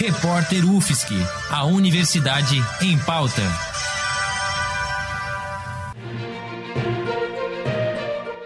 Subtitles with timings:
[0.00, 1.14] Repórter UFSC,
[1.50, 3.42] a Universidade em Pauta.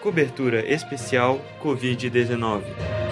[0.02, 3.03] Cobertura especial Covid-19.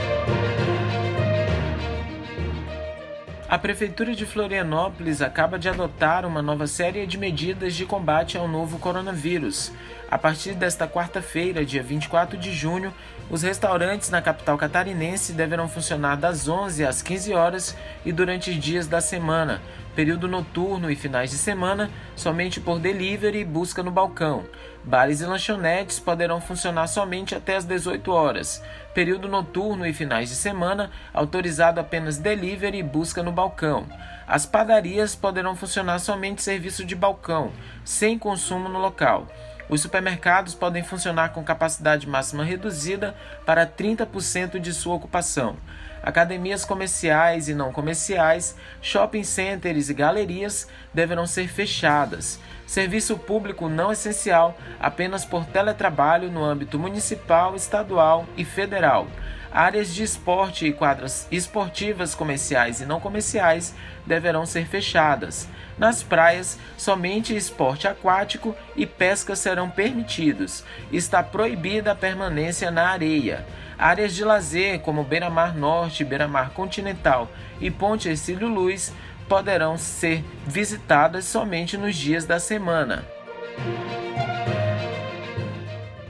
[3.53, 8.49] A Prefeitura de Florianópolis acaba de adotar uma nova série de medidas de combate ao
[8.49, 9.71] novo coronavírus.
[10.11, 12.95] A partir desta quarta-feira, dia 24 de junho,
[13.29, 18.87] os restaurantes na capital catarinense deverão funcionar das 11 às 15 horas e durante dias
[18.87, 19.61] da semana,
[19.95, 24.45] período noturno e finais de semana, somente por delivery e busca no balcão.
[24.85, 28.63] Bares e lanchonetes poderão funcionar somente até as 18 horas.
[28.95, 33.87] Período noturno e finais de semana, autorizado apenas delivery e busca no balcão.
[34.27, 37.53] As padarias poderão funcionar somente serviço de balcão,
[37.85, 39.29] sem consumo no local.
[39.69, 43.15] Os supermercados podem funcionar com capacidade máxima reduzida
[43.47, 45.57] para 30% de sua ocupação.
[46.03, 52.41] Academias comerciais e não comerciais, shopping centers e galerias deverão ser fechadas.
[52.67, 59.07] Serviço público não essencial apenas por teletrabalho no âmbito municipal, estadual e federal.
[59.53, 63.75] Áreas de esporte e quadras esportivas comerciais e não comerciais
[64.07, 65.47] deverão ser fechadas.
[65.77, 70.65] Nas praias, somente esporte aquático e pesca serão permitidos.
[70.91, 73.45] Está proibida a permanência na areia.
[73.79, 77.31] Áreas de lazer, como Beira-Mar Norte, Beira-Mar Continental
[77.61, 78.93] e Ponte Ercílio Luz,
[79.29, 83.05] poderão ser visitadas somente nos dias da semana.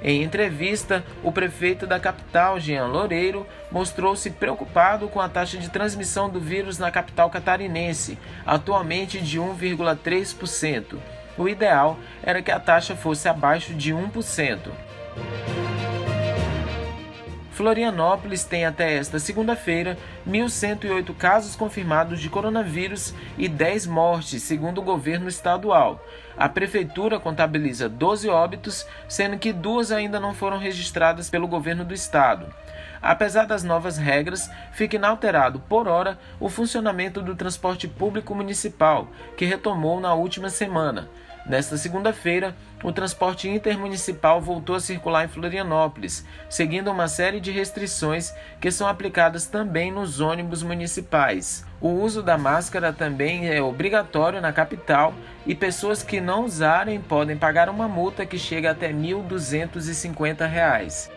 [0.05, 6.29] Em entrevista, o prefeito da capital, Jean Loureiro, mostrou-se preocupado com a taxa de transmissão
[6.29, 10.99] do vírus na capital catarinense, atualmente de 1,3%.
[11.39, 14.59] O ideal era que a taxa fosse abaixo de 1%.
[17.53, 24.85] Florianópolis tem até esta segunda-feira 1.108 casos confirmados de coronavírus e 10 mortes, segundo o
[24.85, 26.03] governo estadual.
[26.37, 31.93] A prefeitura contabiliza 12 óbitos, sendo que duas ainda não foram registradas pelo governo do
[31.93, 32.47] estado.
[33.03, 39.45] Apesar das novas regras, fica inalterado por hora o funcionamento do transporte público municipal, que
[39.45, 41.09] retomou na última semana.
[41.45, 42.55] Nesta segunda-feira,
[42.85, 48.87] o transporte intermunicipal voltou a circular em Florianópolis, seguindo uma série de restrições que são
[48.87, 51.67] aplicadas também nos ônibus municipais.
[51.81, 55.13] O uso da máscara também é obrigatório na capital
[55.45, 61.11] e pessoas que não usarem podem pagar uma multa que chega até R$ 1.250.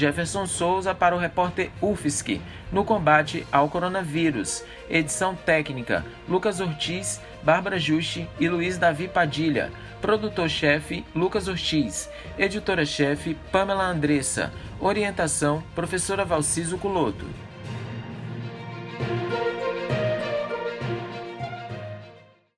[0.00, 2.40] Jefferson Souza para o repórter UFSC,
[2.72, 4.64] no combate ao coronavírus.
[4.88, 9.70] Edição técnica: Lucas Ortiz, Bárbara Juste e Luiz Davi Padilha.
[10.00, 12.08] Produtor-chefe: Lucas Ortiz.
[12.38, 14.50] Editora-chefe: Pamela Andressa.
[14.80, 17.26] Orientação: Professora Valciso Culoto.